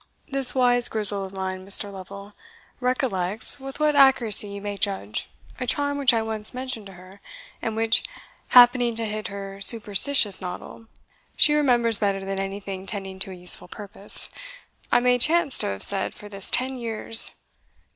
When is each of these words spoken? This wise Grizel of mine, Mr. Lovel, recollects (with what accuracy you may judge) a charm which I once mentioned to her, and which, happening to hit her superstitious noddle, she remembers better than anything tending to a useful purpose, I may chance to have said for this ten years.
This 0.29 0.55
wise 0.55 0.87
Grizel 0.89 1.23
of 1.23 1.31
mine, 1.31 1.63
Mr. 1.63 1.91
Lovel, 1.93 2.33
recollects 2.79 3.59
(with 3.59 3.79
what 3.79 3.95
accuracy 3.95 4.47
you 4.47 4.59
may 4.59 4.75
judge) 4.75 5.29
a 5.59 5.67
charm 5.67 5.99
which 5.99 6.11
I 6.11 6.23
once 6.23 6.55
mentioned 6.55 6.87
to 6.87 6.93
her, 6.93 7.21
and 7.61 7.75
which, 7.75 8.01
happening 8.47 8.95
to 8.95 9.05
hit 9.05 9.27
her 9.27 9.61
superstitious 9.61 10.41
noddle, 10.41 10.87
she 11.35 11.53
remembers 11.53 11.99
better 11.99 12.25
than 12.25 12.39
anything 12.39 12.87
tending 12.87 13.19
to 13.19 13.29
a 13.31 13.35
useful 13.35 13.67
purpose, 13.67 14.29
I 14.91 15.01
may 15.01 15.19
chance 15.19 15.59
to 15.59 15.67
have 15.67 15.83
said 15.83 16.15
for 16.15 16.27
this 16.29 16.49
ten 16.49 16.77
years. 16.79 17.35